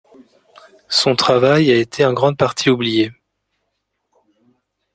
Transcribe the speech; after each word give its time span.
Son 0.89 1.15
travail 1.15 1.69
a 1.69 1.75
été 1.75 2.03
en 2.05 2.13
grande 2.13 2.35
partie 2.35 2.71
oublié. 2.71 3.11